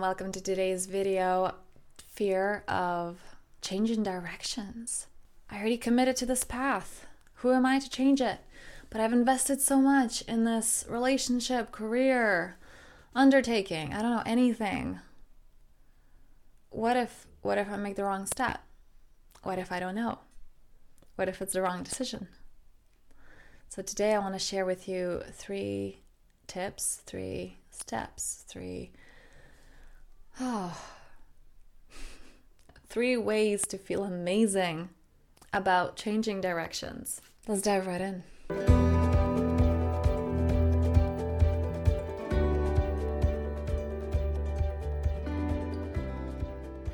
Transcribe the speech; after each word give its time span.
Welcome 0.00 0.30
to 0.32 0.40
today's 0.42 0.86
video 0.86 1.54
Fear 2.12 2.64
of 2.68 3.18
changing 3.62 4.02
directions. 4.02 5.06
I 5.50 5.56
already 5.58 5.78
committed 5.78 6.16
to 6.16 6.26
this 6.26 6.44
path. 6.44 7.06
Who 7.36 7.52
am 7.52 7.64
I 7.64 7.78
to 7.78 7.88
change 7.88 8.20
it? 8.20 8.40
But 8.90 9.00
I've 9.00 9.12
invested 9.12 9.60
so 9.60 9.80
much 9.80 10.22
in 10.22 10.44
this 10.44 10.84
relationship, 10.88 11.72
career, 11.72 12.56
undertaking, 13.14 13.94
I 13.94 14.02
don't 14.02 14.10
know, 14.10 14.22
anything. 14.26 15.00
What 16.70 16.96
if 16.96 17.26
what 17.42 17.58
if 17.58 17.70
I 17.70 17.76
make 17.76 17.96
the 17.96 18.04
wrong 18.04 18.26
step? 18.26 18.60
What 19.42 19.58
if 19.58 19.72
I 19.72 19.80
don't 19.80 19.94
know? 19.94 20.18
What 21.16 21.28
if 21.28 21.40
it's 21.40 21.54
the 21.54 21.62
wrong 21.62 21.82
decision? 21.82 22.28
So 23.70 23.82
today 23.82 24.14
I 24.14 24.18
want 24.18 24.34
to 24.34 24.38
share 24.38 24.66
with 24.66 24.88
you 24.88 25.22
three 25.32 26.02
tips, 26.46 27.02
three 27.06 27.56
steps, 27.70 28.44
three. 28.46 28.92
Three 32.88 33.16
ways 33.16 33.66
to 33.68 33.78
feel 33.78 34.04
amazing 34.04 34.90
about 35.52 35.96
changing 35.96 36.40
directions. 36.40 37.20
Let's 37.46 37.62
dive 37.62 37.86
right 37.86 38.00
in. 38.00 38.22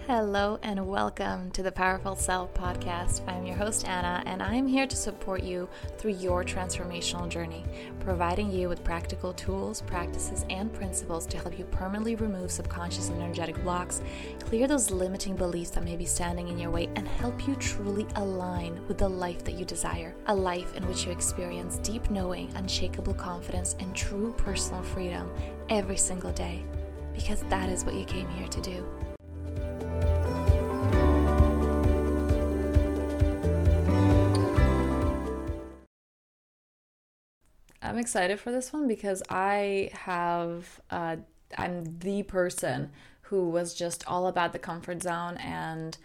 Hello 0.09 0.59
and 0.65 0.85
welcome 0.89 1.53
to 1.53 1.63
the 1.63 1.71
Powerful 1.71 2.17
Self 2.17 2.53
podcast. 2.55 3.23
I'm 3.29 3.47
your 3.47 3.55
host, 3.55 3.87
Anna, 3.87 4.21
and 4.27 4.43
I'm 4.43 4.67
here 4.67 4.85
to 4.85 4.97
support 4.97 5.45
you 5.45 5.69
through 5.97 6.15
your 6.15 6.43
transformational 6.43 7.29
journey, 7.29 7.65
providing 8.01 8.51
you 8.51 8.69
with 8.69 8.83
practical 8.83 9.33
tools, 9.33 9.81
practices, 9.83 10.45
and 10.51 10.73
principles 10.73 11.25
to 11.27 11.39
help 11.39 11.57
you 11.57 11.67
permanently 11.67 12.17
remove 12.17 12.51
subconscious 12.51 13.11
and 13.11 13.23
energetic 13.23 13.63
blocks, 13.63 14.03
clear 14.41 14.67
those 14.67 14.91
limiting 14.91 15.37
beliefs 15.37 15.71
that 15.71 15.85
may 15.85 15.95
be 15.95 16.05
standing 16.05 16.49
in 16.49 16.59
your 16.59 16.73
way, 16.73 16.91
and 16.97 17.07
help 17.07 17.47
you 17.47 17.55
truly 17.55 18.05
align 18.17 18.85
with 18.89 18.99
the 18.99 19.09
life 19.09 19.45
that 19.45 19.55
you 19.55 19.65
desire 19.65 20.17
a 20.27 20.35
life 20.35 20.75
in 20.75 20.85
which 20.89 21.07
you 21.07 21.13
experience 21.13 21.79
deep 21.79 22.11
knowing, 22.11 22.53
unshakable 22.57 23.15
confidence, 23.15 23.77
and 23.79 23.95
true 23.95 24.35
personal 24.37 24.83
freedom 24.83 25.31
every 25.69 25.97
single 25.97 26.33
day. 26.33 26.61
Because 27.15 27.45
that 27.45 27.69
is 27.69 27.85
what 27.85 27.95
you 27.95 28.05
came 28.05 28.29
here 28.31 28.49
to 28.49 28.61
do. 28.61 28.85
Excited 38.03 38.39
for 38.39 38.53
this 38.53 38.73
one 38.73 38.87
because 38.87 39.23
I 39.31 39.91
have, 39.93 40.81
uh, 40.91 41.17
I'm 41.57 41.99
the 42.01 42.23
person 42.25 42.91
who 43.23 43.49
was 43.49 43.73
just 43.73 44.07
all 44.07 44.27
about 44.27 44.53
the 44.53 44.59
comfort 44.59 45.03
zone 45.03 45.39
and 45.39 45.97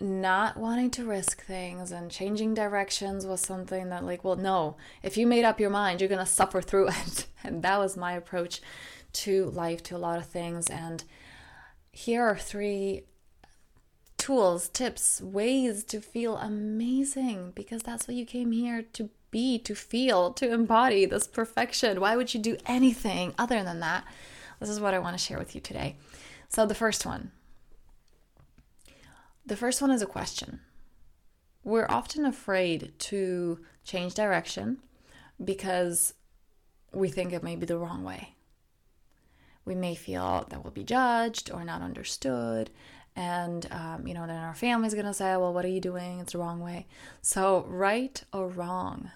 not 0.00 0.56
wanting 0.56 0.90
to 0.90 1.04
risk 1.04 1.44
things 1.44 1.90
and 1.90 2.10
changing 2.10 2.54
directions 2.54 3.26
was 3.26 3.40
something 3.40 3.88
that, 3.88 4.04
like, 4.04 4.22
well, 4.22 4.36
no, 4.36 4.76
if 5.02 5.16
you 5.16 5.26
made 5.26 5.44
up 5.44 5.58
your 5.58 5.70
mind, 5.70 6.00
you're 6.00 6.08
going 6.08 6.18
to 6.18 6.26
suffer 6.26 6.60
through 6.60 6.88
it. 7.04 7.26
And 7.42 7.62
that 7.62 7.78
was 7.78 7.96
my 7.96 8.12
approach 8.12 8.60
to 9.14 9.46
life, 9.46 9.82
to 9.84 9.96
a 9.96 9.98
lot 9.98 10.18
of 10.18 10.26
things. 10.26 10.68
And 10.68 11.02
here 11.90 12.24
are 12.24 12.38
three 12.38 13.02
tools, 14.16 14.68
tips, 14.68 15.20
ways 15.20 15.82
to 15.84 16.00
feel 16.00 16.36
amazing 16.36 17.52
because 17.54 17.82
that's 17.82 18.06
what 18.06 18.16
you 18.16 18.24
came 18.24 18.52
here 18.52 18.82
to 18.82 19.10
be, 19.32 19.58
to 19.58 19.74
feel, 19.74 20.32
to 20.34 20.52
embody 20.52 21.04
this 21.04 21.26
perfection. 21.26 22.00
Why 22.00 22.14
would 22.14 22.32
you 22.32 22.40
do 22.40 22.56
anything 22.66 23.34
other 23.36 23.64
than 23.64 23.80
that? 23.80 24.04
This 24.60 24.68
is 24.68 24.78
what 24.78 24.94
I 24.94 25.00
want 25.00 25.18
to 25.18 25.22
share 25.22 25.38
with 25.38 25.56
you 25.56 25.60
today. 25.60 25.96
So, 26.48 26.64
the 26.64 26.74
first 26.74 27.04
one 27.04 27.32
the 29.44 29.56
first 29.56 29.82
one 29.82 29.90
is 29.90 30.02
a 30.02 30.06
question. 30.06 30.60
We're 31.64 31.88
often 31.88 32.24
afraid 32.24 32.92
to 33.00 33.58
change 33.84 34.14
direction 34.14 34.78
because 35.42 36.14
we 36.92 37.08
think 37.08 37.32
it 37.32 37.42
may 37.42 37.56
be 37.56 37.66
the 37.66 37.76
wrong 37.76 38.04
way. 38.04 38.36
We 39.64 39.74
may 39.74 39.96
feel 39.96 40.46
that 40.48 40.62
we'll 40.62 40.72
be 40.72 40.84
judged 40.84 41.50
or 41.52 41.64
not 41.64 41.82
understood, 41.82 42.70
and 43.14 43.66
um, 43.70 44.06
you 44.06 44.14
know 44.14 44.26
then 44.26 44.36
our 44.36 44.54
family's 44.54 44.94
gonna 44.94 45.12
say 45.12 45.36
well 45.36 45.52
what 45.52 45.64
are 45.64 45.68
you 45.68 45.80
doing 45.80 46.20
it's 46.20 46.32
the 46.32 46.38
wrong 46.38 46.60
way 46.60 46.86
so 47.20 47.64
right 47.68 48.22
or 48.32 48.48
wrong 48.48 49.10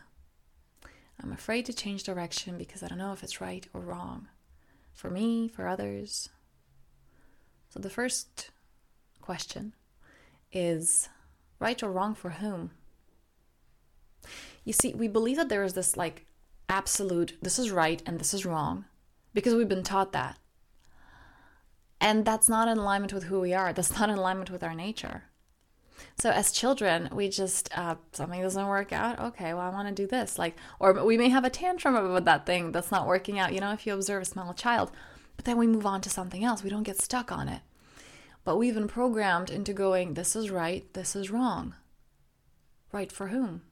I'm 1.22 1.32
afraid 1.32 1.66
to 1.66 1.72
change 1.72 2.02
direction 2.02 2.58
because 2.58 2.82
I 2.82 2.88
don't 2.88 2.98
know 2.98 3.12
if 3.12 3.22
it's 3.22 3.40
right 3.40 3.66
or 3.72 3.80
wrong 3.80 4.28
for 4.92 5.10
me, 5.10 5.48
for 5.48 5.68
others. 5.68 6.30
So 7.68 7.80
the 7.80 7.90
first 7.90 8.50
question 9.20 9.74
is 10.52 11.08
right 11.58 11.82
or 11.82 11.90
wrong 11.90 12.14
for 12.14 12.30
whom? 12.30 12.70
You 14.64 14.72
see, 14.72 14.94
we 14.94 15.08
believe 15.08 15.36
that 15.36 15.48
there 15.48 15.64
is 15.64 15.74
this 15.74 15.96
like 15.96 16.26
absolute, 16.68 17.36
this 17.42 17.58
is 17.58 17.70
right 17.70 18.02
and 18.06 18.18
this 18.18 18.34
is 18.34 18.46
wrong 18.46 18.86
because 19.34 19.54
we've 19.54 19.68
been 19.68 19.82
taught 19.82 20.12
that. 20.12 20.38
And 22.00 22.24
that's 22.24 22.48
not 22.48 22.68
in 22.68 22.78
alignment 22.78 23.12
with 23.12 23.24
who 23.24 23.40
we 23.40 23.54
are, 23.54 23.72
that's 23.72 23.98
not 23.98 24.10
in 24.10 24.16
alignment 24.16 24.50
with 24.50 24.62
our 24.62 24.74
nature. 24.74 25.24
So 26.18 26.30
as 26.30 26.52
children, 26.52 27.08
we 27.12 27.28
just 27.28 27.68
uh, 27.76 27.96
something 28.12 28.40
doesn't 28.40 28.66
work 28.66 28.92
out. 28.92 29.18
Okay, 29.18 29.52
well 29.54 29.62
I 29.62 29.70
want 29.70 29.88
to 29.88 29.94
do 29.94 30.06
this. 30.06 30.38
Like, 30.38 30.56
or 30.78 31.04
we 31.04 31.18
may 31.18 31.28
have 31.28 31.44
a 31.44 31.50
tantrum 31.50 31.94
about 31.94 32.24
that 32.24 32.46
thing 32.46 32.72
that's 32.72 32.90
not 32.90 33.06
working 33.06 33.38
out. 33.38 33.52
You 33.52 33.60
know, 33.60 33.72
if 33.72 33.86
you 33.86 33.94
observe 33.94 34.22
a 34.22 34.26
small 34.26 34.54
child, 34.54 34.90
but 35.36 35.44
then 35.44 35.58
we 35.58 35.66
move 35.66 35.86
on 35.86 36.00
to 36.02 36.10
something 36.10 36.44
else. 36.44 36.62
We 36.62 36.70
don't 36.70 36.82
get 36.82 37.00
stuck 37.00 37.30
on 37.30 37.48
it. 37.48 37.60
But 38.44 38.56
we've 38.56 38.74
been 38.74 38.88
programmed 38.88 39.50
into 39.50 39.72
going, 39.72 40.14
this 40.14 40.36
is 40.36 40.50
right, 40.50 40.90
this 40.94 41.16
is 41.16 41.30
wrong. 41.30 41.74
Right 42.92 43.10
for 43.10 43.28
whom? 43.28 43.62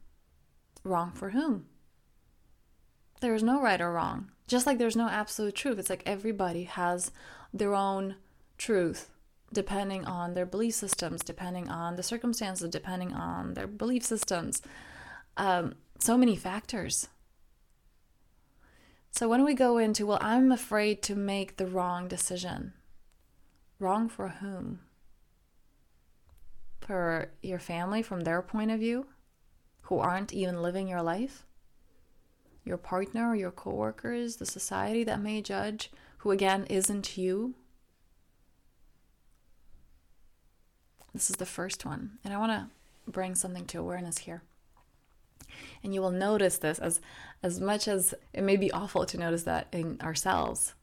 Wrong 0.82 1.12
for 1.12 1.30
whom? 1.30 1.66
There 3.20 3.34
is 3.34 3.42
no 3.42 3.62
right 3.62 3.80
or 3.80 3.92
wrong. 3.92 4.30
Just 4.46 4.66
like 4.66 4.78
there's 4.78 4.96
no 4.96 5.08
absolute 5.08 5.54
truth. 5.54 5.78
It's 5.78 5.88
like 5.88 6.02
everybody 6.04 6.64
has 6.64 7.10
their 7.54 7.74
own 7.74 8.16
truth 8.58 9.08
depending 9.52 10.04
on 10.04 10.34
their 10.34 10.46
belief 10.46 10.74
systems, 10.74 11.22
depending 11.22 11.68
on 11.68 11.96
the 11.96 12.02
circumstances, 12.02 12.70
depending 12.70 13.12
on 13.12 13.54
their 13.54 13.66
belief 13.66 14.04
systems. 14.04 14.62
Um, 15.36 15.74
so 15.98 16.16
many 16.16 16.36
factors. 16.36 17.08
So 19.10 19.28
when 19.28 19.44
we 19.44 19.54
go 19.54 19.78
into, 19.78 20.06
well, 20.06 20.18
I'm 20.20 20.50
afraid 20.50 21.02
to 21.04 21.14
make 21.14 21.56
the 21.56 21.66
wrong 21.66 22.08
decision. 22.08 22.72
Wrong 23.78 24.08
for 24.08 24.28
whom? 24.28 24.80
For 26.80 27.30
your 27.42 27.60
family 27.60 28.02
from 28.02 28.22
their 28.22 28.42
point 28.42 28.72
of 28.72 28.80
view, 28.80 29.06
who 29.82 29.98
aren't 29.98 30.32
even 30.32 30.62
living 30.62 30.88
your 30.88 31.02
life? 31.02 31.46
Your 32.64 32.76
partner, 32.76 33.36
your 33.36 33.50
coworkers, 33.50 34.36
the 34.36 34.46
society 34.46 35.04
that 35.04 35.20
may 35.20 35.42
judge, 35.42 35.90
who 36.18 36.30
again 36.30 36.64
isn't 36.70 37.16
you? 37.16 37.54
This 41.14 41.30
is 41.30 41.36
the 41.36 41.46
first 41.46 41.86
one. 41.86 42.18
And 42.24 42.34
I 42.34 42.38
want 42.38 42.52
to 42.52 43.10
bring 43.10 43.34
something 43.34 43.64
to 43.66 43.78
awareness 43.78 44.18
here. 44.18 44.42
And 45.82 45.94
you 45.94 46.00
will 46.00 46.10
notice 46.10 46.58
this 46.58 46.78
as 46.78 47.00
as 47.42 47.60
much 47.60 47.86
as 47.86 48.14
it 48.32 48.42
may 48.42 48.56
be 48.56 48.72
awful 48.72 49.06
to 49.06 49.18
notice 49.18 49.44
that 49.44 49.68
in 49.72 50.00
ourselves. 50.00 50.74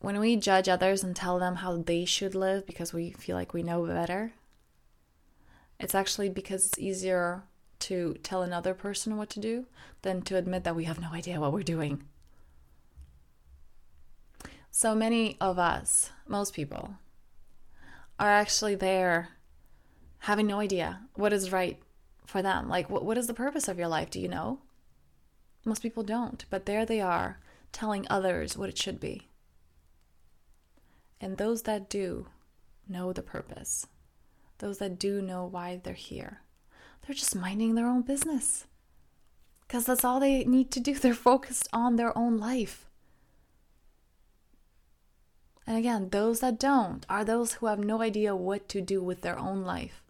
When 0.00 0.18
we 0.18 0.36
judge 0.36 0.68
others 0.68 1.04
and 1.04 1.14
tell 1.14 1.38
them 1.38 1.56
how 1.56 1.76
they 1.76 2.04
should 2.04 2.34
live 2.34 2.66
because 2.66 2.92
we 2.92 3.12
feel 3.12 3.36
like 3.36 3.54
we 3.54 3.62
know 3.62 3.86
better, 3.86 4.32
it's 5.78 5.94
actually 5.94 6.28
because 6.28 6.66
it's 6.66 6.78
easier 6.78 7.44
to 7.80 8.16
tell 8.22 8.42
another 8.42 8.74
person 8.74 9.16
what 9.16 9.30
to 9.30 9.40
do 9.40 9.66
than 10.02 10.22
to 10.22 10.36
admit 10.36 10.64
that 10.64 10.74
we 10.74 10.84
have 10.84 11.00
no 11.00 11.12
idea 11.12 11.40
what 11.40 11.52
we're 11.52 11.62
doing. 11.62 12.02
So 14.70 14.94
many 14.94 15.36
of 15.40 15.58
us, 15.58 16.10
most 16.26 16.54
people, 16.54 16.94
are 18.18 18.30
actually 18.30 18.74
there 18.74 19.30
having 20.20 20.46
no 20.46 20.60
idea 20.60 21.00
what 21.14 21.32
is 21.32 21.52
right 21.52 21.78
for 22.26 22.42
them. 22.42 22.68
Like, 22.68 22.88
what, 22.88 23.04
what 23.04 23.18
is 23.18 23.26
the 23.26 23.34
purpose 23.34 23.68
of 23.68 23.78
your 23.78 23.88
life? 23.88 24.10
Do 24.10 24.20
you 24.20 24.28
know? 24.28 24.60
Most 25.64 25.82
people 25.82 26.02
don't, 26.02 26.44
but 26.50 26.66
there 26.66 26.84
they 26.84 27.00
are 27.00 27.38
telling 27.72 28.06
others 28.08 28.56
what 28.56 28.68
it 28.68 28.78
should 28.78 29.00
be. 29.00 29.28
And 31.20 31.36
those 31.36 31.62
that 31.62 31.88
do 31.88 32.26
know 32.88 33.12
the 33.12 33.22
purpose, 33.22 33.86
those 34.58 34.78
that 34.78 34.98
do 34.98 35.22
know 35.22 35.46
why 35.46 35.80
they're 35.82 35.94
here, 35.94 36.40
they're 37.06 37.14
just 37.14 37.36
minding 37.36 37.74
their 37.74 37.86
own 37.86 38.02
business. 38.02 38.66
Because 39.66 39.86
that's 39.86 40.04
all 40.04 40.20
they 40.20 40.44
need 40.44 40.70
to 40.72 40.80
do. 40.80 40.94
They're 40.98 41.14
focused 41.14 41.66
on 41.72 41.96
their 41.96 42.16
own 42.16 42.36
life. 42.36 42.90
And 45.66 45.76
again, 45.76 46.08
those 46.10 46.40
that 46.40 46.58
don't 46.58 47.06
are 47.08 47.24
those 47.24 47.54
who 47.54 47.66
have 47.66 47.78
no 47.78 48.02
idea 48.02 48.34
what 48.34 48.68
to 48.70 48.80
do 48.80 49.02
with 49.02 49.22
their 49.22 49.38
own 49.38 49.62
life. 49.62 50.02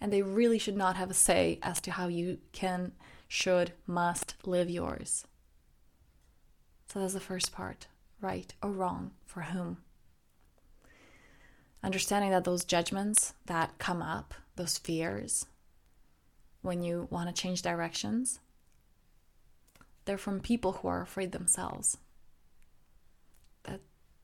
And 0.00 0.12
they 0.12 0.22
really 0.22 0.58
should 0.58 0.76
not 0.76 0.96
have 0.96 1.10
a 1.10 1.14
say 1.14 1.58
as 1.62 1.80
to 1.82 1.90
how 1.90 2.08
you 2.08 2.38
can, 2.52 2.92
should, 3.28 3.72
must 3.86 4.34
live 4.44 4.70
yours. 4.70 5.26
So 6.88 7.00
that's 7.00 7.14
the 7.14 7.20
first 7.20 7.52
part 7.52 7.86
right 8.20 8.54
or 8.62 8.70
wrong 8.70 9.10
for 9.26 9.42
whom. 9.42 9.78
understanding 11.82 12.30
that 12.30 12.44
those 12.44 12.64
judgments 12.64 13.34
that 13.46 13.78
come 13.78 14.02
up, 14.02 14.34
those 14.56 14.76
fears, 14.76 15.46
when 16.62 16.82
you 16.82 17.06
want 17.10 17.28
to 17.28 17.42
change 17.42 17.62
directions, 17.62 18.40
they're 20.04 20.18
from 20.18 20.40
people 20.40 20.72
who 20.72 20.88
are 20.88 21.00
afraid 21.02 21.32
themselves. 21.32 21.98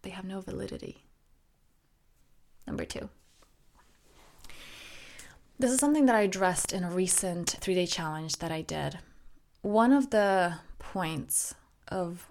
They 0.02 0.10
have 0.10 0.24
no 0.24 0.40
validity. 0.40 1.04
Number 2.66 2.84
two. 2.84 3.08
This 5.58 5.70
is 5.70 5.78
something 5.78 6.06
that 6.06 6.16
I 6.16 6.22
addressed 6.22 6.72
in 6.72 6.82
a 6.82 6.90
recent 6.90 7.50
three 7.60 7.74
day 7.74 7.86
challenge 7.86 8.38
that 8.38 8.50
I 8.50 8.62
did. 8.62 8.98
One 9.60 9.92
of 9.92 10.10
the 10.10 10.56
points 10.80 11.54
of 11.86 12.28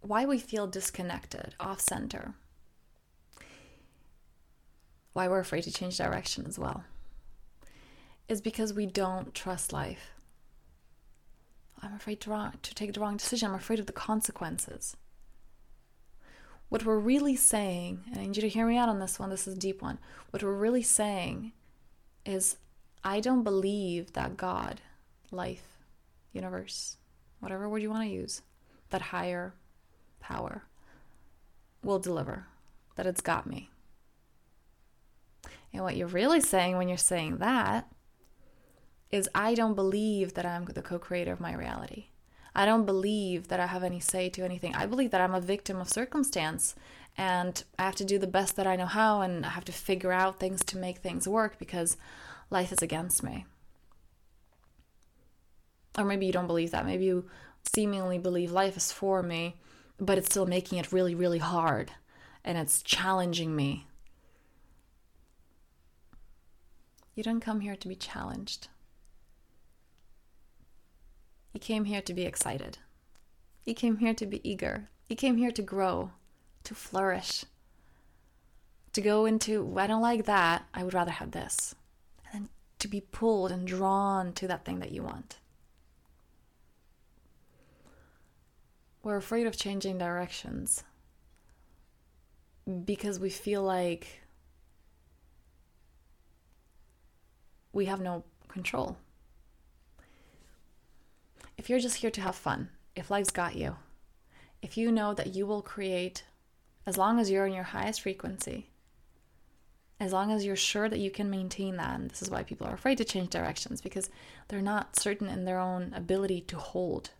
why 0.00 0.24
we 0.24 0.38
feel 0.38 0.68
disconnected, 0.68 1.54
off 1.58 1.80
center, 1.80 2.34
why 5.12 5.26
we're 5.26 5.40
afraid 5.40 5.62
to 5.62 5.72
change 5.72 5.98
direction 5.98 6.46
as 6.46 6.56
well, 6.56 6.84
is 8.28 8.40
because 8.40 8.72
we 8.72 8.86
don't 8.86 9.34
trust 9.34 9.72
life. 9.72 10.12
I'm 11.82 11.94
afraid 11.94 12.20
to, 12.22 12.30
wrong, 12.30 12.52
to 12.62 12.74
take 12.74 12.92
the 12.92 13.00
wrong 13.00 13.16
decision. 13.16 13.48
I'm 13.48 13.56
afraid 13.56 13.80
of 13.80 13.86
the 13.86 13.92
consequences. 13.92 14.96
What 16.68 16.84
we're 16.84 16.98
really 16.98 17.36
saying, 17.36 18.04
and 18.10 18.18
I 18.18 18.26
need 18.26 18.36
you 18.36 18.42
to 18.42 18.48
hear 18.48 18.66
me 18.66 18.76
out 18.76 18.88
on 18.88 18.98
this 18.98 19.18
one, 19.18 19.30
this 19.30 19.48
is 19.48 19.54
a 19.54 19.58
deep 19.58 19.80
one. 19.80 19.98
What 20.30 20.42
we're 20.42 20.52
really 20.52 20.82
saying 20.82 21.52
is, 22.26 22.56
I 23.02 23.20
don't 23.20 23.44
believe 23.44 24.12
that 24.12 24.36
God, 24.36 24.82
life, 25.30 25.78
universe, 26.32 26.96
whatever 27.40 27.68
word 27.68 27.82
you 27.82 27.90
want 27.90 28.04
to 28.04 28.14
use, 28.14 28.42
that 28.90 29.00
higher 29.00 29.54
power 30.20 30.64
will 31.82 31.98
deliver, 31.98 32.46
that 32.96 33.06
it's 33.06 33.20
got 33.20 33.46
me. 33.46 33.70
And 35.72 35.82
what 35.82 35.96
you're 35.96 36.06
really 36.06 36.40
saying 36.40 36.76
when 36.76 36.88
you're 36.88 36.98
saying 36.98 37.38
that 37.38 37.88
is, 39.10 39.28
I 39.34 39.54
don't 39.54 39.74
believe 39.74 40.34
that 40.34 40.44
I'm 40.44 40.64
the 40.66 40.82
co 40.82 40.98
creator 40.98 41.32
of 41.32 41.40
my 41.40 41.54
reality. 41.54 42.07
I 42.58 42.66
don't 42.66 42.86
believe 42.86 43.46
that 43.48 43.60
I 43.60 43.66
have 43.66 43.84
any 43.84 44.00
say 44.00 44.28
to 44.30 44.44
anything. 44.44 44.74
I 44.74 44.84
believe 44.84 45.12
that 45.12 45.20
I'm 45.20 45.32
a 45.32 45.40
victim 45.40 45.76
of 45.76 45.88
circumstance 45.88 46.74
and 47.16 47.62
I 47.78 47.84
have 47.84 47.94
to 47.94 48.04
do 48.04 48.18
the 48.18 48.26
best 48.26 48.56
that 48.56 48.66
I 48.66 48.74
know 48.74 48.86
how 48.86 49.20
and 49.20 49.46
I 49.46 49.50
have 49.50 49.64
to 49.66 49.72
figure 49.72 50.10
out 50.10 50.40
things 50.40 50.64
to 50.64 50.76
make 50.76 50.98
things 50.98 51.28
work 51.28 51.60
because 51.60 51.96
life 52.50 52.72
is 52.72 52.82
against 52.82 53.22
me. 53.22 53.46
Or 55.96 56.04
maybe 56.04 56.26
you 56.26 56.32
don't 56.32 56.48
believe 56.48 56.72
that. 56.72 56.84
Maybe 56.84 57.04
you 57.04 57.26
seemingly 57.62 58.18
believe 58.18 58.50
life 58.50 58.76
is 58.76 58.90
for 58.90 59.22
me, 59.22 59.54
but 60.00 60.18
it's 60.18 60.28
still 60.28 60.44
making 60.44 60.78
it 60.78 60.90
really, 60.90 61.14
really 61.14 61.38
hard 61.38 61.92
and 62.44 62.58
it's 62.58 62.82
challenging 62.82 63.54
me. 63.54 63.86
You 67.14 67.22
didn't 67.22 67.44
come 67.44 67.60
here 67.60 67.76
to 67.76 67.86
be 67.86 67.94
challenged. 67.94 68.66
You 71.58 71.60
came 71.60 71.86
here 71.86 72.02
to 72.02 72.14
be 72.14 72.22
excited. 72.22 72.78
You 73.64 73.74
came 73.74 73.96
here 73.96 74.14
to 74.14 74.26
be 74.26 74.48
eager. 74.48 74.90
You 75.08 75.16
came 75.16 75.36
here 75.36 75.50
to 75.50 75.60
grow, 75.60 76.12
to 76.62 76.72
flourish, 76.72 77.44
to 78.92 79.00
go 79.00 79.26
into, 79.26 79.74
I 79.76 79.88
don't 79.88 80.00
like 80.00 80.26
that, 80.26 80.68
I 80.72 80.84
would 80.84 80.94
rather 80.94 81.10
have 81.10 81.32
this. 81.32 81.74
And 82.32 82.44
then 82.44 82.48
to 82.78 82.86
be 82.86 83.00
pulled 83.00 83.50
and 83.50 83.66
drawn 83.66 84.32
to 84.34 84.46
that 84.46 84.64
thing 84.64 84.78
that 84.78 84.92
you 84.92 85.02
want. 85.02 85.38
We're 89.02 89.16
afraid 89.16 89.48
of 89.48 89.56
changing 89.56 89.98
directions 89.98 90.84
because 92.84 93.18
we 93.18 93.30
feel 93.30 93.64
like 93.64 94.20
we 97.72 97.86
have 97.86 98.00
no 98.00 98.22
control. 98.46 98.96
If 101.58 101.68
you're 101.68 101.80
just 101.80 101.96
here 101.96 102.10
to 102.12 102.20
have 102.20 102.36
fun, 102.36 102.70
if 102.94 103.10
life's 103.10 103.32
got 103.32 103.56
you, 103.56 103.76
if 104.62 104.76
you 104.76 104.92
know 104.92 105.12
that 105.12 105.34
you 105.34 105.44
will 105.44 105.60
create, 105.60 106.22
as 106.86 106.96
long 106.96 107.18
as 107.18 107.30
you're 107.30 107.46
in 107.46 107.52
your 107.52 107.64
highest 107.64 108.00
frequency, 108.02 108.70
as 110.00 110.12
long 110.12 110.30
as 110.30 110.44
you're 110.44 110.56
sure 110.56 110.88
that 110.88 111.00
you 111.00 111.10
can 111.10 111.28
maintain 111.28 111.76
that, 111.76 111.98
and 111.98 112.10
this 112.10 112.22
is 112.22 112.30
why 112.30 112.44
people 112.44 112.66
are 112.66 112.74
afraid 112.74 112.96
to 112.98 113.04
change 113.04 113.30
directions 113.30 113.80
because 113.80 114.08
they're 114.46 114.62
not 114.62 114.96
certain 114.96 115.28
in 115.28 115.44
their 115.44 115.58
own 115.58 115.92
ability 115.94 116.40
to 116.42 116.56
hold, 116.56 117.10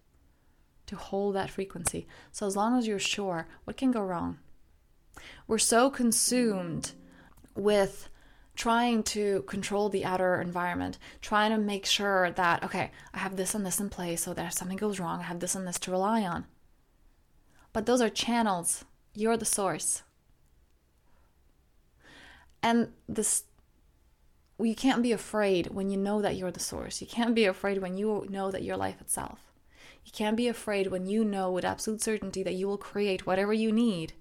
to 0.87 0.95
hold 0.95 1.35
that 1.35 1.51
frequency. 1.51 2.07
So, 2.31 2.47
as 2.47 2.57
long 2.57 2.79
as 2.79 2.87
you're 2.87 3.01
sure, 3.01 3.49
what 3.65 3.77
can 3.77 3.91
go 3.91 4.03
wrong? 4.03 4.39
We're 5.49 5.59
so 5.59 5.91
consumed 5.91 6.93
with 7.57 8.09
trying 8.59 9.05
to 9.05 9.43
control 9.43 9.89
the 9.89 10.05
outer 10.05 10.41
environment, 10.41 10.99
trying 11.23 11.53
to 11.53 11.59
make 11.59 11.87
sure 11.87 12.33
that, 12.33 12.65
okay, 12.65 12.91
I 13.15 13.19
have 13.19 13.37
this 13.37 13.55
and 13.55 13.65
this 13.65 13.79
in 13.79 13.89
place 13.89 14.25
so 14.25 14.35
that 14.35 14.47
if 14.47 14.53
something 14.53 14.77
goes 14.77 14.99
wrong, 14.99 15.21
I 15.21 15.23
have 15.23 15.39
this 15.39 15.55
and 15.55 15.65
this 15.65 15.79
to 15.79 15.93
rely 15.93 16.23
on. 16.23 16.45
But 17.73 17.87
those 17.87 18.01
are 18.01 18.11
channels. 18.11 18.85
You're 19.15 19.37
the 19.37 19.45
source. 19.45 20.03
And 22.61 22.89
this 23.09 23.45
you 24.61 24.75
can't 24.75 25.05
be 25.05 25.13
afraid 25.13 25.69
when 25.69 25.89
you 25.89 25.97
know 25.97 26.21
that 26.21 26.35
you're 26.35 26.51
the 26.51 26.59
source. 26.59 27.01
You 27.01 27.07
can't 27.07 27.37
be 27.37 27.45
afraid 27.45 27.81
when 27.81 27.97
you 27.97 28.27
know 28.29 28.51
that 28.51 28.65
you're 28.65 28.77
life 28.77 29.01
itself. 29.01 29.53
You 30.05 30.11
can't 30.11 30.37
be 30.37 30.49
afraid 30.49 30.89
when 30.89 31.07
you 31.07 31.25
know 31.25 31.53
with 31.53 31.65
absolute 31.65 32.03
certainty 32.03 32.43
that 32.43 32.55
you 32.55 32.67
will 32.67 32.77
create 32.77 33.25
whatever 33.25 33.53
you 33.53 33.71
need 33.71 34.15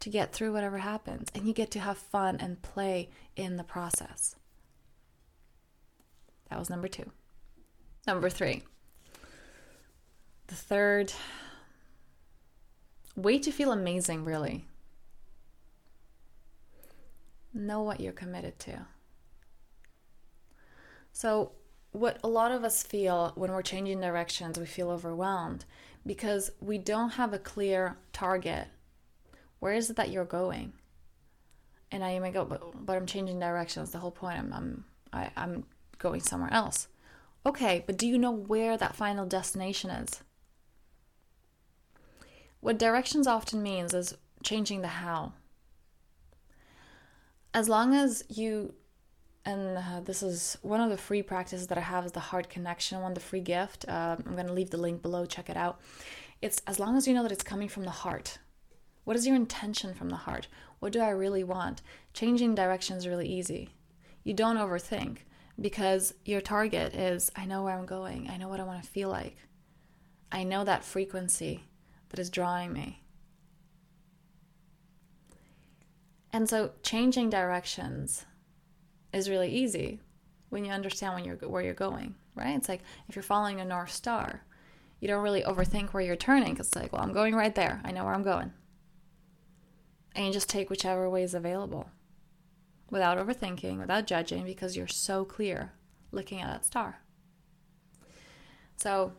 to 0.00 0.10
get 0.10 0.32
through 0.32 0.52
whatever 0.52 0.78
happens, 0.78 1.28
and 1.34 1.46
you 1.46 1.52
get 1.52 1.70
to 1.72 1.80
have 1.80 1.98
fun 1.98 2.36
and 2.40 2.62
play 2.62 3.10
in 3.36 3.56
the 3.56 3.64
process. 3.64 4.36
That 6.50 6.58
was 6.58 6.70
number 6.70 6.88
two. 6.88 7.10
Number 8.06 8.30
three. 8.30 8.62
The 10.46 10.54
third 10.54 11.12
way 13.16 13.38
to 13.38 13.50
feel 13.50 13.72
amazing, 13.72 14.24
really. 14.24 14.66
Know 17.52 17.82
what 17.82 18.00
you're 18.00 18.12
committed 18.12 18.58
to. 18.60 18.86
So, 21.12 21.52
what 21.92 22.18
a 22.22 22.28
lot 22.28 22.52
of 22.52 22.64
us 22.64 22.82
feel 22.82 23.32
when 23.34 23.50
we're 23.50 23.62
changing 23.62 24.00
directions, 24.00 24.58
we 24.58 24.66
feel 24.66 24.90
overwhelmed 24.90 25.64
because 26.06 26.50
we 26.60 26.78
don't 26.78 27.10
have 27.10 27.32
a 27.32 27.38
clear 27.38 27.96
target 28.12 28.68
where 29.60 29.72
is 29.72 29.90
it 29.90 29.96
that 29.96 30.10
you're 30.10 30.24
going? 30.24 30.72
And 31.90 32.04
I 32.04 32.18
may 32.18 32.30
go, 32.30 32.44
but, 32.44 32.84
but 32.84 32.96
I'm 32.96 33.06
changing 33.06 33.40
directions. 33.40 33.90
The 33.90 33.98
whole 33.98 34.10
point, 34.10 34.38
I'm, 34.38 34.52
I'm, 34.52 34.84
I, 35.12 35.30
I'm 35.36 35.64
going 35.98 36.20
somewhere 36.20 36.52
else. 36.52 36.88
Okay, 37.46 37.82
but 37.86 37.96
do 37.96 38.06
you 38.06 38.18
know 38.18 38.30
where 38.30 38.76
that 38.76 38.96
final 38.96 39.24
destination 39.24 39.90
is? 39.90 40.22
What 42.60 42.78
directions 42.78 43.26
often 43.26 43.62
means 43.62 43.94
is 43.94 44.16
changing 44.42 44.82
the 44.82 44.88
how. 44.88 45.32
As 47.54 47.68
long 47.68 47.94
as 47.94 48.24
you, 48.28 48.74
and 49.44 49.78
uh, 49.78 50.00
this 50.04 50.22
is 50.22 50.58
one 50.62 50.80
of 50.80 50.90
the 50.90 50.98
free 50.98 51.22
practices 51.22 51.68
that 51.68 51.78
I 51.78 51.82
have 51.82 52.04
is 52.04 52.12
the 52.12 52.20
heart 52.20 52.50
connection 52.50 53.00
one, 53.00 53.14
the 53.14 53.20
free 53.20 53.40
gift. 53.40 53.86
Uh, 53.88 54.16
I'm 54.18 54.34
going 54.34 54.46
to 54.46 54.52
leave 54.52 54.70
the 54.70 54.76
link 54.76 55.00
below, 55.00 55.24
check 55.24 55.48
it 55.48 55.56
out. 55.56 55.80
It's 56.42 56.60
as 56.66 56.78
long 56.78 56.96
as 56.96 57.08
you 57.08 57.14
know 57.14 57.22
that 57.22 57.32
it's 57.32 57.42
coming 57.42 57.68
from 57.68 57.84
the 57.84 57.90
heart. 57.90 58.38
What 59.08 59.16
is 59.16 59.26
your 59.26 59.36
intention 59.36 59.94
from 59.94 60.10
the 60.10 60.16
heart? 60.16 60.48
What 60.80 60.92
do 60.92 61.00
I 61.00 61.08
really 61.08 61.42
want? 61.42 61.80
Changing 62.12 62.54
direction 62.54 62.94
is 62.98 63.08
really 63.08 63.26
easy. 63.26 63.70
You 64.22 64.34
don't 64.34 64.58
overthink 64.58 65.20
because 65.58 66.12
your 66.26 66.42
target 66.42 66.94
is 66.94 67.32
I 67.34 67.46
know 67.46 67.62
where 67.62 67.78
I'm 67.78 67.86
going, 67.86 68.28
I 68.28 68.36
know 68.36 68.48
what 68.48 68.60
I 68.60 68.64
want 68.64 68.82
to 68.82 68.90
feel 68.90 69.08
like, 69.08 69.38
I 70.30 70.44
know 70.44 70.62
that 70.62 70.84
frequency 70.84 71.64
that 72.10 72.20
is 72.20 72.28
drawing 72.28 72.70
me. 72.74 73.02
And 76.30 76.46
so 76.46 76.72
changing 76.82 77.30
directions 77.30 78.26
is 79.14 79.30
really 79.30 79.48
easy 79.48 80.00
when 80.50 80.66
you 80.66 80.70
understand 80.70 81.14
when 81.14 81.24
you're 81.24 81.48
where 81.48 81.62
you're 81.62 81.72
going, 81.72 82.14
right? 82.34 82.54
It's 82.56 82.68
like 82.68 82.82
if 83.08 83.16
you're 83.16 83.22
following 83.22 83.58
a 83.58 83.64
north 83.64 83.90
star, 83.90 84.44
you 85.00 85.08
don't 85.08 85.24
really 85.24 85.44
overthink 85.44 85.94
where 85.94 86.02
you're 86.02 86.14
turning. 86.14 86.58
It's 86.58 86.76
like, 86.76 86.92
well, 86.92 87.00
I'm 87.00 87.14
going 87.14 87.34
right 87.34 87.54
there. 87.54 87.80
I 87.86 87.90
know 87.90 88.04
where 88.04 88.12
I'm 88.12 88.22
going 88.22 88.52
and 90.18 90.26
you 90.26 90.32
just 90.32 90.48
take 90.48 90.68
whichever 90.68 91.08
way 91.08 91.22
is 91.22 91.32
available 91.32 91.90
without 92.90 93.18
overthinking, 93.18 93.78
without 93.78 94.04
judging, 94.04 94.44
because 94.44 94.76
you're 94.76 94.88
so 94.88 95.24
clear 95.24 95.70
looking 96.10 96.40
at 96.40 96.48
that 96.48 96.64
star. 96.64 96.98
So, 98.74 99.12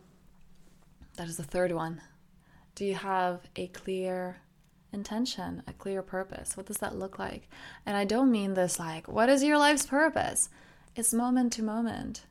that 1.16 1.26
is 1.26 1.38
the 1.38 1.42
third 1.42 1.72
one. 1.72 2.02
Do 2.74 2.84
you 2.84 2.96
have 2.96 3.40
a 3.56 3.68
clear 3.68 4.42
intention, 4.92 5.62
a 5.66 5.72
clear 5.72 6.02
purpose? 6.02 6.54
What 6.54 6.66
does 6.66 6.78
that 6.78 6.96
look 6.96 7.18
like? 7.18 7.48
And 7.86 7.96
I 7.96 8.04
don't 8.04 8.30
mean 8.30 8.52
this 8.52 8.78
like, 8.78 9.08
what 9.08 9.30
is 9.30 9.42
your 9.42 9.56
life's 9.56 9.86
purpose? 9.86 10.50
It's 10.94 11.14
moment 11.14 11.54
to 11.54 11.62
moment. 11.62 12.26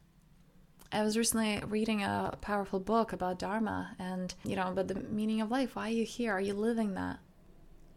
I 0.92 1.04
was 1.04 1.18
recently 1.18 1.60
reading 1.68 2.04
a 2.04 2.38
powerful 2.40 2.80
book 2.80 3.14
about 3.14 3.40
Dharma 3.40 3.96
and, 3.98 4.36
you 4.44 4.56
know, 4.56 4.68
about 4.68 4.90
the 4.90 4.96
meaning 4.96 5.42
of 5.42 5.50
life. 5.50 5.76
Why 5.76 5.88
are 5.88 5.94
you 5.94 6.06
here? 6.06 6.34
Are 6.34 6.42
you 6.42 6.54
living 6.54 6.94
that? 6.94 7.18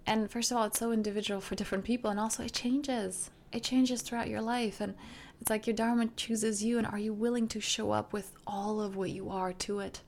And 0.07 0.31
first 0.31 0.51
of 0.51 0.57
all, 0.57 0.65
it's 0.65 0.79
so 0.79 0.93
individual 0.93 1.41
for 1.41 1.55
different 1.55 1.85
people, 1.85 2.11
and 2.11 2.19
also 2.19 2.43
it 2.45 2.53
changes. 2.53 3.31
It 3.53 3.63
changes 3.63 4.03
throughout 4.03 4.29
your 4.29 4.43
life, 4.43 4.81
and 4.81 4.95
it's 5.41 5.51
like 5.51 5.67
your 5.67 5.77
Dharma 5.77 6.09
chooses 6.17 6.65
you, 6.65 6.79
and 6.79 6.87
are 6.87 6.99
you 6.99 7.13
willing 7.13 7.49
to 7.49 7.61
show 7.61 7.93
up 7.93 8.13
with 8.13 8.33
all 8.47 8.81
of 8.81 8.97
what 8.97 9.11
you 9.11 9.31
are 9.31 9.53
to 9.53 9.81
it? 9.81 10.03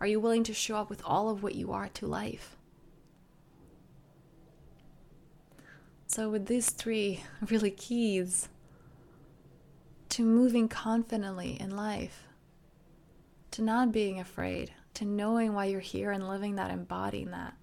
Are 0.00 0.06
you 0.06 0.20
willing 0.20 0.44
to 0.44 0.54
show 0.54 0.76
up 0.76 0.90
with 0.90 1.02
all 1.04 1.28
of 1.28 1.42
what 1.42 1.54
you 1.54 1.72
are 1.72 1.88
to 1.88 2.06
life? 2.06 2.56
So, 6.06 6.28
with 6.28 6.46
these 6.46 6.70
three 6.70 7.24
really 7.50 7.70
keys 7.70 8.48
to 10.10 10.24
moving 10.24 10.68
confidently 10.68 11.60
in 11.60 11.74
life, 11.74 12.24
to 13.50 13.62
not 13.62 13.92
being 13.92 14.20
afraid, 14.20 14.72
to 14.94 15.04
knowing 15.04 15.54
why 15.54 15.64
you're 15.64 15.80
here 15.80 16.12
and 16.12 16.28
living 16.28 16.56
that, 16.56 16.70
embodying 16.70 17.30
that. 17.30 17.54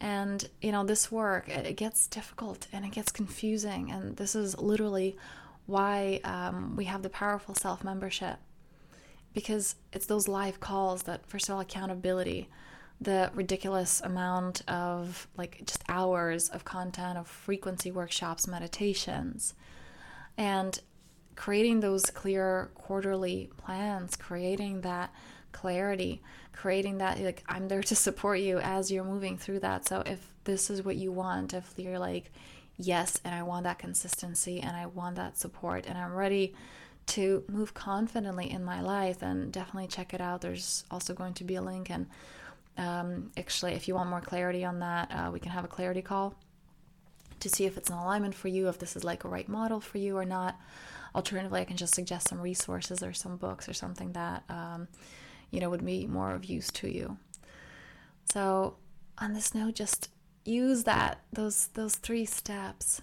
And, 0.00 0.48
you 0.62 0.70
know, 0.70 0.84
this 0.84 1.10
work, 1.10 1.48
it, 1.48 1.76
gets 1.76 2.06
difficult 2.06 2.68
and 2.72 2.84
it 2.84 2.92
gets 2.92 3.10
confusing. 3.10 3.90
And 3.90 4.16
this 4.16 4.36
is 4.36 4.56
literally 4.56 5.16
why 5.66 6.20
um, 6.22 6.76
we 6.76 6.84
have 6.84 7.02
the 7.02 7.10
Powerful 7.10 7.54
Self 7.54 7.82
membership. 7.82 8.36
Because 9.34 9.74
it's 9.92 10.06
those 10.06 10.28
live 10.28 10.60
calls 10.60 11.02
that, 11.04 11.26
first 11.26 11.48
of 11.48 11.54
all, 11.54 11.60
accountability, 11.60 12.48
the 13.00 13.30
ridiculous 13.34 14.00
amount 14.00 14.62
of 14.68 15.28
like 15.36 15.62
just 15.64 15.82
hours 15.88 16.48
of 16.48 16.64
content 16.64 17.16
of 17.16 17.28
frequency 17.28 17.90
workshops 17.90 18.48
meditations 18.48 19.54
and 20.36 20.80
creating 21.36 21.80
those 21.80 22.06
clear 22.06 22.70
quarterly 22.74 23.50
plans 23.56 24.16
creating 24.16 24.80
that 24.80 25.12
clarity 25.60 26.20
creating 26.52 26.98
that 26.98 27.18
like 27.20 27.42
i'm 27.48 27.68
there 27.68 27.82
to 27.82 27.94
support 27.94 28.40
you 28.40 28.58
as 28.58 28.90
you're 28.90 29.04
moving 29.04 29.36
through 29.36 29.60
that 29.60 29.86
so 29.86 30.02
if 30.06 30.20
this 30.44 30.70
is 30.70 30.84
what 30.84 30.96
you 30.96 31.10
want 31.12 31.54
if 31.54 31.74
you're 31.76 31.98
like 31.98 32.30
yes 32.76 33.20
and 33.24 33.34
i 33.34 33.42
want 33.42 33.64
that 33.64 33.78
consistency 33.78 34.60
and 34.60 34.76
i 34.76 34.86
want 34.86 35.16
that 35.16 35.36
support 35.36 35.86
and 35.86 35.98
i'm 35.98 36.14
ready 36.14 36.54
to 37.06 37.42
move 37.48 37.72
confidently 37.74 38.50
in 38.50 38.62
my 38.62 38.80
life 38.80 39.18
then 39.18 39.50
definitely 39.50 39.88
check 39.88 40.12
it 40.12 40.20
out 40.20 40.40
there's 40.40 40.84
also 40.90 41.14
going 41.14 41.34
to 41.34 41.44
be 41.44 41.54
a 41.54 41.62
link 41.62 41.90
and 41.90 42.06
um, 42.78 43.32
actually, 43.36 43.72
if 43.74 43.88
you 43.88 43.94
want 43.96 44.08
more 44.08 44.20
clarity 44.20 44.64
on 44.64 44.78
that, 44.78 45.10
uh, 45.10 45.30
we 45.32 45.40
can 45.40 45.50
have 45.50 45.64
a 45.64 45.68
clarity 45.68 46.00
call 46.00 46.34
to 47.40 47.48
see 47.48 47.66
if 47.66 47.76
it's 47.76 47.90
an 47.90 47.98
alignment 47.98 48.34
for 48.34 48.48
you, 48.48 48.68
if 48.68 48.78
this 48.78 48.96
is 48.96 49.04
like 49.04 49.24
a 49.24 49.28
right 49.28 49.48
model 49.48 49.80
for 49.80 49.98
you 49.98 50.16
or 50.16 50.24
not. 50.24 50.56
Alternatively, 51.14 51.60
I 51.60 51.64
can 51.64 51.76
just 51.76 51.94
suggest 51.94 52.28
some 52.28 52.40
resources 52.40 53.02
or 53.02 53.12
some 53.12 53.36
books 53.36 53.68
or 53.68 53.72
something 53.72 54.12
that 54.12 54.44
um, 54.48 54.86
you 55.50 55.60
know 55.60 55.70
would 55.70 55.84
be 55.84 56.06
more 56.06 56.32
of 56.32 56.44
use 56.44 56.70
to 56.72 56.92
you. 56.92 57.18
So, 58.32 58.76
on 59.18 59.32
this 59.32 59.54
note, 59.54 59.74
just 59.74 60.10
use 60.44 60.84
that 60.84 61.20
those 61.32 61.68
those 61.68 61.96
three 61.96 62.24
steps 62.24 63.02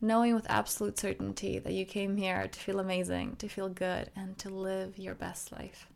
knowing 0.00 0.34
with 0.34 0.46
absolute 0.48 0.98
certainty 0.98 1.58
that 1.58 1.72
you 1.72 1.84
came 1.84 2.16
here 2.16 2.48
to 2.48 2.60
feel 2.60 2.80
amazing, 2.80 3.36
to 3.36 3.48
feel 3.48 3.68
good, 3.68 4.10
and 4.16 4.38
to 4.38 4.48
live 4.48 4.98
your 4.98 5.14
best 5.14 5.52
life. 5.52 5.88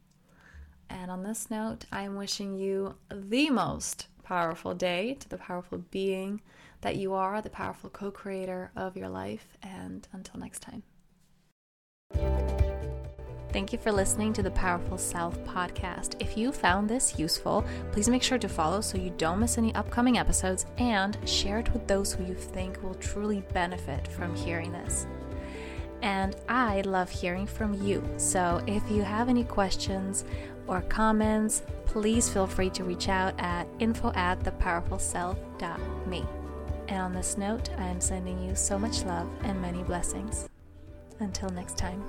And 0.90 1.10
on 1.10 1.22
this 1.22 1.50
note, 1.50 1.86
I 1.90 2.02
am 2.02 2.16
wishing 2.16 2.54
you 2.54 2.96
the 3.10 3.50
most 3.50 4.08
powerful 4.22 4.74
day 4.74 5.14
to 5.14 5.28
the 5.28 5.38
powerful 5.38 5.78
being 5.90 6.42
that 6.82 6.96
you 6.96 7.14
are, 7.14 7.40
the 7.40 7.50
powerful 7.50 7.88
co 7.88 8.10
creator 8.10 8.70
of 8.76 8.96
your 8.96 9.08
life. 9.08 9.56
And 9.62 10.06
until 10.12 10.38
next 10.38 10.60
time. 10.60 10.82
Thank 13.54 13.73
you 13.73 13.78
for 13.78 13.92
listening 13.92 14.32
to 14.32 14.42
the 14.42 14.50
Powerful 14.50 14.99
Self 14.99 15.38
podcast. 15.44 16.20
If 16.20 16.37
you 16.37 16.50
found 16.50 16.90
this 16.90 17.18
useful, 17.20 17.64
please 17.92 18.08
make 18.08 18.25
sure 18.25 18.37
to 18.37 18.49
follow 18.49 18.80
so 18.80 18.99
you 18.99 19.14
don't 19.16 19.38
miss 19.38 19.58
any 19.58 19.73
upcoming 19.76 20.18
episodes 20.18 20.66
and 20.76 21.16
share 21.25 21.61
it 21.61 21.73
with 21.73 21.87
those 21.87 22.12
who 22.12 22.25
you 22.25 22.34
think 22.34 22.82
will 22.82 22.94
truly 22.96 23.44
benefit 23.52 24.08
from 24.08 24.34
hearing 24.34 24.73
this 24.73 25.06
and 26.04 26.37
I 26.50 26.82
love 26.82 27.08
hearing 27.08 27.46
from 27.46 27.73
you. 27.82 28.06
So 28.18 28.62
if 28.66 28.88
you 28.90 29.02
have 29.02 29.30
any 29.30 29.42
questions 29.42 30.25
or 30.66 30.82
comments, 30.82 31.62
please 31.87 32.28
feel 32.28 32.46
free 32.46 32.68
to 32.70 32.84
reach 32.84 33.08
out 33.08 33.34
at 33.38 33.66
info 33.78 34.12
at 34.14 34.40
thepowerfulself.me. 34.40 36.25
And 36.88 37.00
on 37.00 37.14
this 37.14 37.38
note, 37.38 37.70
I 37.78 37.87
am 37.87 38.02
sending 38.02 38.38
you 38.44 38.54
so 38.54 38.78
much 38.78 39.04
love 39.04 39.28
and 39.44 39.62
many 39.62 39.82
blessings. 39.82 40.46
Until 41.20 41.49
next 41.49 41.78
time. 41.78 42.02